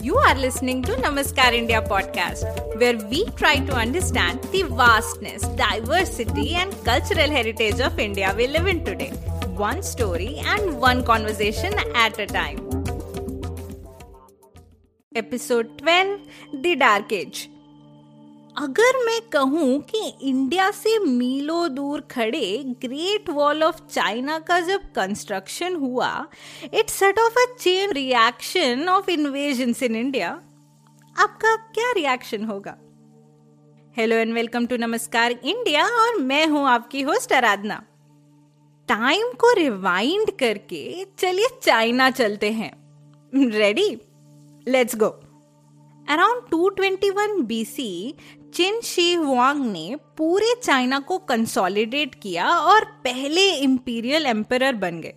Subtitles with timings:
[0.00, 2.44] You are listening to Namaskar India podcast,
[2.78, 8.68] where we try to understand the vastness, diversity, and cultural heritage of India we live
[8.68, 9.10] in today.
[9.56, 12.60] One story and one conversation at a time.
[15.16, 16.20] Episode 12
[16.62, 17.50] The Dark Age
[18.58, 24.80] अगर मैं कहूँ कि India से मीलों दूर खड़े great wall of China का जब
[24.92, 26.08] कंस्ट्रक्शन हुआ
[26.74, 30.30] it set off a chain reaction of invasion in India
[31.16, 32.76] आपका क्या रिएक्शन होगा?
[33.96, 37.82] Hello and welcome to Namaskar India और मैं हूँ आपकी होस्ट आराधना
[38.88, 42.72] टाइम को रिवाइंड करके चलिए चाइना चलते हैं.
[43.32, 43.88] Ready
[44.68, 45.08] let's go
[46.08, 48.14] around 221 BC
[48.54, 55.12] Qin Shi Huang ने पूरे चाइना को कंसोलिडेट किया और पहले इंपीरियल एम्पर बन गए।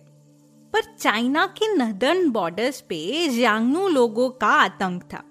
[0.72, 5.22] पर चाइना के नदर्न बॉर्डर्स पे जांगनू लोगों का आतंक था।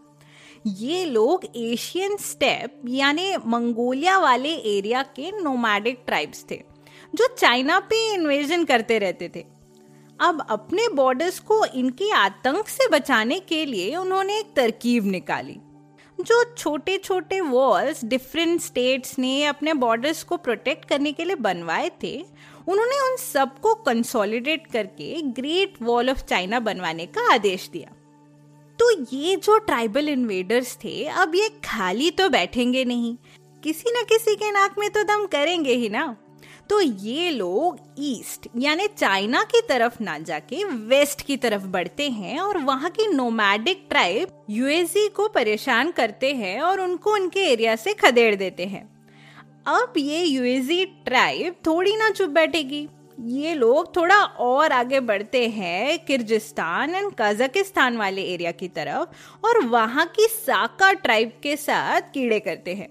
[0.68, 6.62] ये लोग एशियन स्टेप यानी मंगोलिया वाले एरिया के नोमैडिक ट्राइब्स थे,
[7.16, 9.46] जो चाइना पे इन्वेजन करते रहते थे।
[10.22, 15.58] अब अपने बॉर्डर्स को इनके आतंक से बचाने के लिए उन्होंने एक तरकीब निकाली,
[16.20, 21.90] जो छोटे छोटे वॉल्स डिफरेंट स्टेट्स ने अपने बॉर्डर्स को प्रोटेक्ट करने के लिए बनवाए
[22.04, 22.14] थे।
[22.68, 27.96] उन्होंने उन सबको कंसोलिडेट करके ग्रेट वॉल ऑफ़ चाइना बनवाने का आदेश दिया।
[28.80, 33.16] तो ये जो ट्राइबल इन्वेडर्स थे, अब ये खाली तो बैठेंगे नहीं।
[33.64, 36.16] किसी न किसी के नाक में तो दम करेंगे ही ना।
[36.72, 42.40] तो ये लोग ईस्ट, यानी चाइना की तरफ़ ना जाके, वेस्ट की तरफ़ बढ़ते हैं
[42.40, 47.94] और वहाँ की नोमैडिक ट्राइब यूएसजी को परेशान करते हैं और उनको उनके एरिया से
[47.94, 48.84] खदेड़ देते हैं।
[49.68, 52.88] अब ये यूएसजी ट्राइब थोड़ी ना चुप बैठेगी।
[53.20, 59.64] ये लोग थोड़ा और आगे बढ़ते हैं किर्गिस्तान एंड कजाकिस्तान वाले एरिया की तरफ़ और
[59.66, 62.90] वहाँ की साका ट्राइब के साथ कीड़े करते हैं।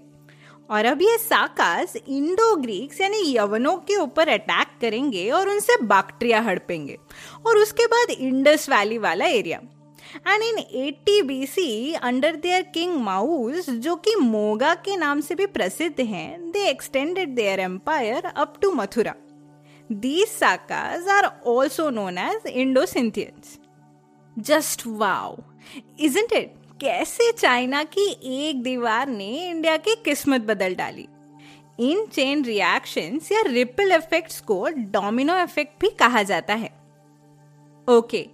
[0.71, 6.41] और अब ये साकास इंडो ग्रीक्स यानी यवनों के ऊपर अटैक करेंगे और उनसे बैक्टीरिया
[6.41, 6.97] हड़पेंगे।
[7.45, 9.59] और उसके बाद इंडस वैली वाला area
[10.27, 10.57] and in
[10.93, 16.51] 80 BC under their king Maues जो कि मोगा के नाम से भी प्रसिद्ध हैं
[16.51, 19.15] they extended their empire up to Mathura
[19.91, 23.57] these Sakas are also known as Indo Scythians
[24.39, 25.37] just wow
[25.99, 28.05] isn't it कैसे चाइना की
[28.45, 31.07] एक दीवार ने इंडिया की किस्मत बदल डाली?
[31.79, 36.69] In chain reactions or ripple effects को डोमिनो इफ़ेक्ट भी कहा जाता है।
[37.87, 38.25] ओके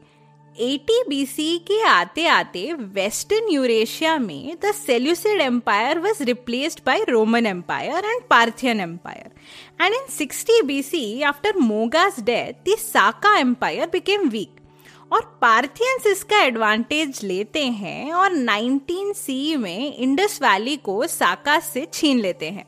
[0.56, 8.06] एटी के आते आते वेस्टर्न यूरेशिया में the Seleucid empire was replaced by Roman empire
[8.06, 9.32] and Parthian empire
[9.82, 14.56] and in 60 BC after Moga's death the Saka empire became weak
[15.14, 21.88] और पार्थियंस इसका एडवांटेज लेते हैं और 19 सी में इंडस वैली को साका से
[21.94, 22.66] छीन लेते हैं।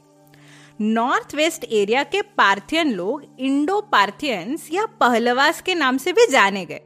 [0.81, 6.66] नॉर्थ वेस्ट एरिया के पार्थियन लोग इंडो पार्थियंस या पहलवास के नाम से भी जाने
[6.66, 6.81] गए।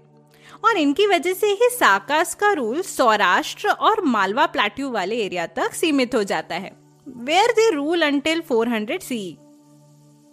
[0.66, 5.74] और इनकी वजह से ही साकास का रूल सौराष्ट्र और मालवा प्लाट्यू वाले एरिया तक
[5.74, 6.72] सीमित हो जाता है।
[7.08, 9.38] Where they rule until 400 C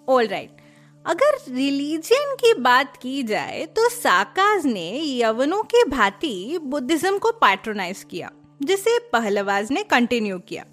[0.09, 0.60] all right
[1.05, 8.05] अगर रिलीजियन की बात की जाए तो साकाज ने यवनों के भांति बुद्धिज्म को पैट्रोनाइज
[8.11, 8.31] किया,
[8.61, 10.65] जिसे पहलवाज ने कंटिन्यू किया।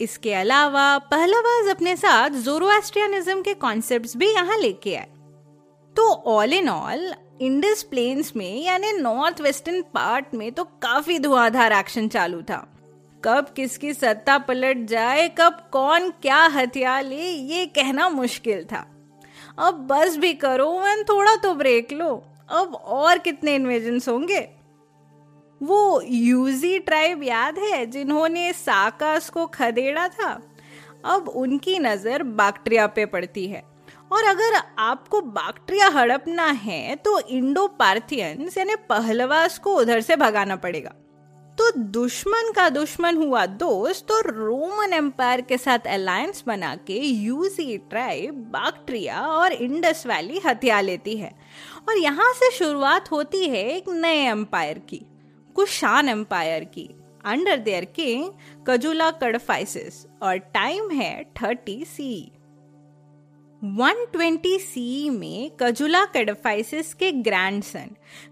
[0.00, 5.08] इसके अलावा, पहलवाज अपने साथ जोरोएस्ट्रियनिज्म के कॉन्सेप्ट्स भी यहाँ लेके आए।
[5.96, 11.72] तो all in all Indus plains में, यानी नॉर्थ वेस्टर्न पार्ट में तो काफ़ी धुआंधार
[11.72, 12.66] एक्शन चालू था।
[13.22, 18.90] कब किसकी सत्ता पलट जाए, कब कौन क्या हथियार ले, ये कहना मुश्किल था।
[19.58, 22.12] अब बस भी करो एंड थोड़ा तो ब्रेक लो।
[22.50, 24.40] अब और कितने इन्वेजन होंगे?
[25.60, 30.32] वो यूजी ट्राइब याद है, जिन्होंने साकास को खदेड़ा था?
[31.04, 33.62] अब उनकी नज़र बैक्टीरिया पे पड़ती है।
[34.12, 40.56] और अगर आपको बैक्टीरिया हड़पना है तो इंडो पार्थियंस यानी पहलवास को उधर से भगाना
[40.56, 40.92] पड़ेगा।
[41.58, 47.76] तो दुश्मन का दुश्मन हुआ दोस्त तो रोमन एम्पायर के साथ अलायंस बना के यूजी
[47.90, 51.32] ट्राइब बैक्ट्रिया और इंडस वैली हथिया लेती है।
[51.88, 55.00] और यहाँ से शुरुआत होती है एक नए एम्पायर की,
[55.56, 56.88] कुशान एम्पायर की।
[57.24, 58.30] Under their king
[58.66, 62.32] Kujula Kadphises और टाइम है थर्टी सी
[63.62, 67.90] 120 सी में कजुला कडफाइसिस के ग्रैंडसन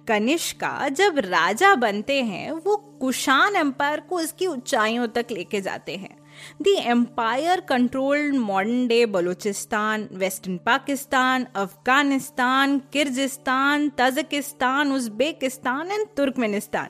[0.09, 6.17] कनिष्का जब राजा बनते हैं, वो कुशान एम्पायर को इसकी ऊंचाइयों तक लेके जाते हैं।
[6.63, 16.89] The empire controlled modern day Balochistan western Pakistan, Afghanistan, Kyrgyzstan, Tajikistan, Uzbekistan and Turkmenistan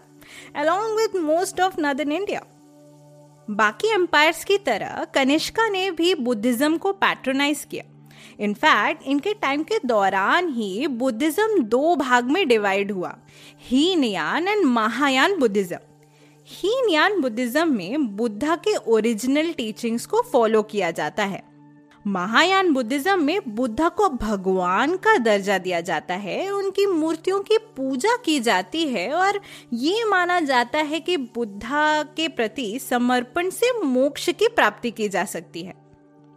[0.56, 2.42] along with most of northern India
[3.48, 7.84] बाकी एम्पायर्स की तरह कनिष्का ने भी बुद्धिज्म को पैट्रोनाइज किया।
[8.42, 13.16] इनफैक्ट इनके टाइम के दौरान ही बुद्धिज्म दो भाग में डिवाइड हुआ।
[13.60, 15.78] Hinayana and Mahayana Buddhism.
[16.48, 21.42] Hinayana Buddhism में बुद्धा के ओरिजिनल टीचिंग्स को फॉलो किया जाता है।
[22.06, 28.16] महायान बुद्धिज्म में बुद्धा को भगवान का दर्जा दिया जाता है, उनकी मूर्तियों की पूजा
[28.16, 29.40] की जाती है और
[29.72, 35.24] ये माना जाता है कि बुद्धा के प्रति समर्पण से मोक्ष की प्राप्ति की जा
[35.24, 35.74] सकती है।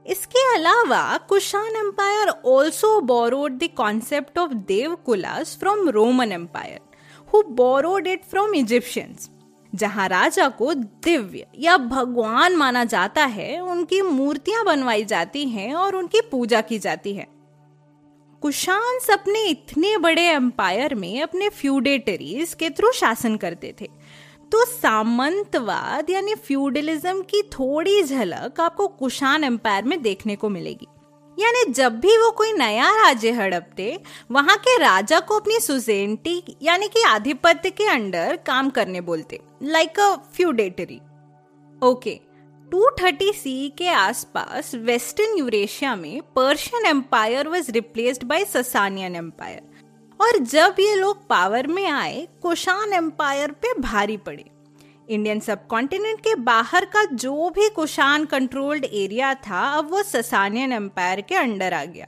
[0.05, 6.79] इसके अलावा Kushan empire also borrowed the concept of Devakulas from Roman empire
[7.33, 9.29] who borrowed it from Egyptians
[9.73, 15.95] जहाँ राजा को दिव्य या भगवान माना जाता है, उनकी मूर्तियाँ बनवाई जाती हैं और
[15.95, 17.27] उनकी पूजा की जाती है।
[18.41, 23.87] कुशांस अपने इतने बड़े एम्पायर में अपने फ्यूडेटरीज के थ्रू शासन करते थे।
[24.51, 30.87] तो सामंतवाद यानी फ्यूडलिज्म की थोड़ी झलक आपको कुशान एम्पायर में देखने को मिलेगी।
[31.37, 33.99] यानी जब भी वो कोई नया राज्य हड़पते,
[34.31, 39.99] वहाँ के राजा को अपनी सुजेंटी यानी कि आधिपत्य के अंडर काम करने बोलते like
[39.99, 40.99] a feudatory
[41.81, 42.19] okay
[42.71, 49.61] 230 C के आसपास वेस्टर्न यूरेशिया में Persian empire was replaced by Sasanian empire
[50.19, 54.45] और जब ये लोग पावर में आए, कुशान एम्पायर पे भारी पड़े।
[55.09, 60.71] इंडियन सब कॉन्टिनेंट के बाहर का जो भी कुशान कंट्रोल्ड एरिया था, अब वो ससानियन
[60.73, 62.07] एम्पायर के अंडर आ गया।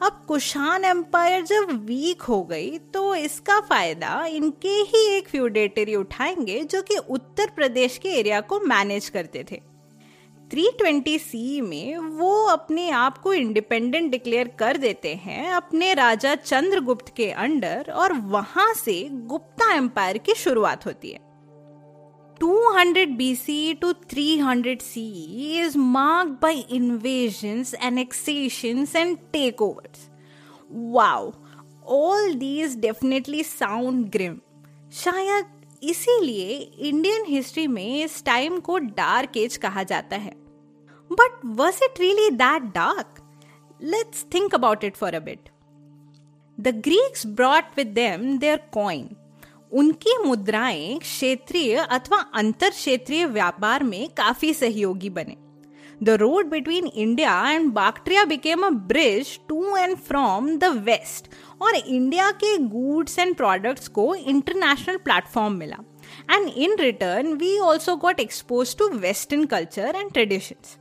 [0.00, 6.62] अब कुशान एम्पायर जब वीक हो गई तो इसका फ़ायदा इनके ही एक फ्यूडेटरी उठाएँगे,
[6.64, 9.60] जो कि उत्तर प्रदेश के एरिया को मैनेज करते थे।
[10.52, 17.12] 320 सी में वो अपने आप को इंडिपेंडेंट डिक्लेयर कर देते हैं अपने राजा चंद्रगुप्त
[17.16, 21.30] के अंडर और वहाँ से गुप्ता एम्पायर की शुरुआत होती है
[22.40, 30.08] 200 BC to 300 CE is marked by invasions, annexations, and takeovers.
[30.68, 31.34] Wow,
[31.84, 34.40] all these definitely sound grim.
[34.94, 35.44] शायद
[35.82, 36.58] इसीलिए
[36.88, 40.34] इंडियन हिस्ट्री में इस टाइम को डार्क एज कहा जाता है
[41.12, 43.20] But was it really that dark?
[43.80, 45.50] Let's think about it for a bit.
[46.58, 49.04] The Greeks brought with them their coin.
[49.72, 55.36] उनकी मुद्राएँ क्षेत्रीय अथवा अंतर क्षेत्रीय व्यापार में काफ़ी सहयोगी बने
[56.02, 61.28] the road between India and Bactria became a bridge to and from the west
[61.62, 65.78] और इंडिया के गुड्स एंड प्रोडक्ट्स को इंटरनेशनल प्लेटफॉर्म मिला
[66.30, 70.76] and in return we also got expose to western culture and traditions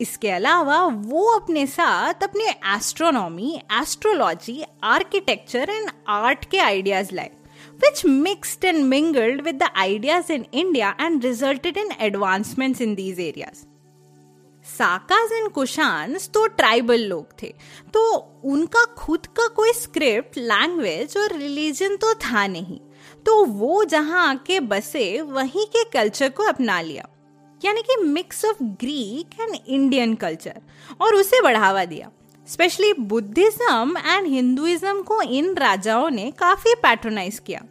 [0.00, 7.30] इसके अलावा वो अपने साथ अपने astronomy astrology architecture and art के आइडियाज़ लाए,
[7.82, 13.22] which mixed and mingled with the ideas in India and resulted in advancements in these
[13.28, 13.64] areas.
[14.66, 17.52] Sakas and Kushans तो tribal लोग थे
[17.94, 18.02] तो
[18.44, 22.78] उनका खुद का कोई स्क्रिप्ट लैंग्वेज और रिलीजन तो था नहीं
[23.26, 27.08] तो वो जहाँ आके बसे, वहीं के कल्चर को अपना लिया
[27.62, 30.60] यानी कि mix of Greek and Indian culture
[31.00, 32.10] और उसे बढ़ावा दिया।
[32.46, 37.64] स्पेशली बुद्धिज्म एंड हिंदुइज्म को इन राजाओं ने काफ़ी पैट्रोनाइज किया।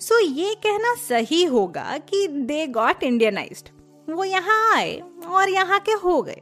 [0.00, 3.68] सो so, ये कहना सही होगा कि दे गॉट इंडियनाइज्ड
[4.08, 6.40] वो यहाँ आए और यहाँ के हो गए।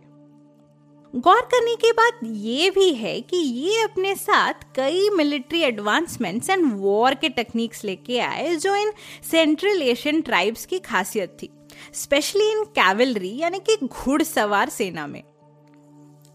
[1.14, 6.64] गौर करने की बात ये भी है कि ये अपने साथ कई मिलिट्री एडवांसमेंट्स एंड
[6.74, 8.92] वॉर के टेक्निक्स लेके आए जो इन
[9.30, 11.50] सेंट्रल एशियन ट्राइब्स की खासियत थी।
[11.94, 15.22] स्पेशली इन कैवलरी, यानी कि घुड़सवार सेना में।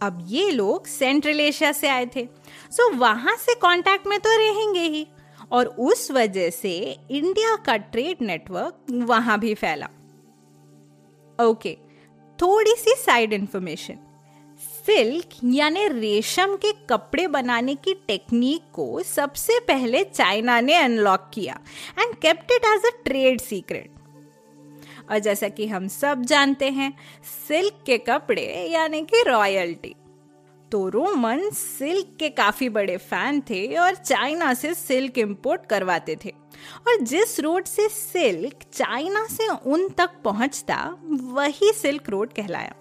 [0.01, 2.25] अब ये लोग सेंट्रल एशिया से आए थे।
[2.71, 5.05] सो वहाँ से कांटेक्ट में तो रहेंगे ही।
[5.51, 6.73] और उस वजह से
[7.11, 9.89] इंडिया का ट्रेड नेटवर्क वहाँ भी फैला।
[11.39, 11.77] ओके
[12.39, 13.97] थोड़ी सी साइड इंफॉर्मेशन
[14.85, 21.59] सिल्क यानी रेशम के कपड़े बनाने की टेक्निक को सबसे पहले चाइना ने अनलॉक किया
[21.99, 23.91] and kept it as a trade secret
[25.11, 26.93] और जैसा कि हम सब जानते हैं,
[27.47, 29.95] सिल्क के कपड़े, यानी कि रॉयल्टी।
[30.71, 36.29] तो रोमन सिल्क के काफ़ी बड़े फ़ैन थे और चाइना से सिल्क इंपोर्ट करवाते थे।
[36.87, 42.75] और जिस रोड से सिल्क चाइना से उन तक पहुँचता, वही सिल्क रोड कहलाया।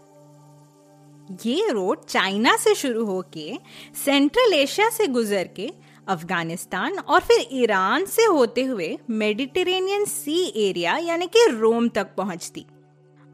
[1.47, 3.59] ये रोड चाइना से शुरू होके,
[4.05, 5.73] सेंट्रल एशिया से गुजर के
[6.07, 12.67] अफ़गानिस्तान और फिर ईरान से होते हुए मेडिटेरेनियन सी एरिया, यानी कि रोम तक पहुँचती।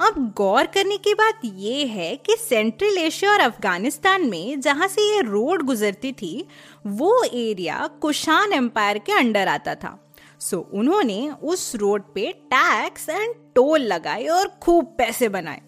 [0.00, 5.02] अब गौर करने की बात यह है कि सेंट्रल एशिया और अफ़गानिस्तान में जहाँ से
[5.02, 6.46] ये रोड गुजरती थी,
[6.86, 9.98] वो एरिया कुशान एम्पायर के अंडर आता था।
[10.40, 15.60] सो उन्होंने उस रोड पे टैक्स एंड टोल लगाए और खूब पैसे बनाए।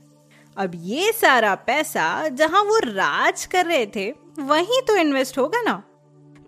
[0.56, 5.82] अब ये सारा पैसा जहाँ वो राज कर रहे थे, वहीं तो इन्वेस्ट होगा ना।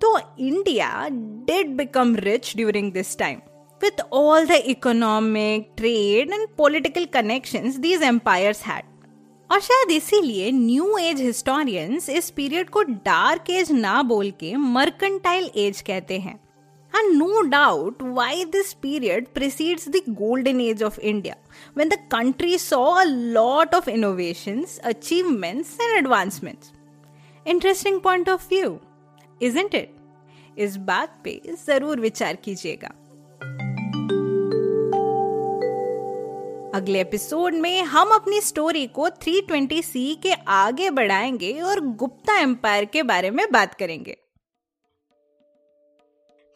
[0.02, 1.08] तो India
[1.48, 3.40] did become rich during this time
[3.82, 8.84] with all the economic, trade and political connections these empires had.
[9.52, 15.50] और शायद इसीलिए न्यू एज हिस्टोरियंस इस पीरियड को डार्क एज ना बोल के मर्केंटाइल
[15.58, 16.40] एज कहते हैं
[16.94, 21.36] And no doubt why this period precedes the golden age of India,
[21.74, 23.08] when the country saw a
[23.38, 26.72] lot of innovations, achievements, and advancements.
[27.46, 28.80] Interesting point of view,
[29.45, 29.95] Isn't it
[30.59, 32.89] इस बात पे ज़रूर विचार कीजिएगा।
[36.75, 42.85] अगले episode में हम अपनी स्टोरी को 320 सी के आगे बढ़ाएँगे और गुप्ता एम्पायर
[42.85, 44.17] के बारे में बात करेंगे।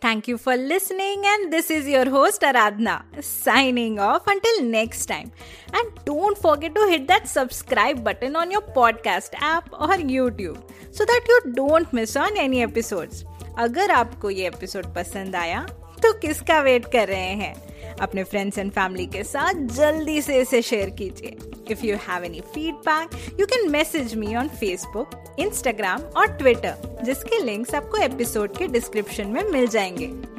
[0.06, 5.32] Thank you for listening, and this is your host Aradhna signing off until next time.
[5.74, 10.58] And don't forget to hit that subscribe button on your podcast app or YouTube
[10.92, 13.24] so that you don't miss on any episodes.
[13.58, 15.66] अगर आपको ये episode पसंद आया
[16.07, 17.55] तो किसका wait कर रहे हैं?
[18.01, 21.37] अपने फ्रेंड्स एंड फैमिली के साथ जल्दी से इसे शेयर कीजिए।
[21.71, 27.43] If you have any feedback you can message me on Facebook Instagram और ट्विटर जिसके
[27.43, 30.36] लिंक्स आपको एपिसोड के डिस्क्रिप्शन में मिल जाएँगे।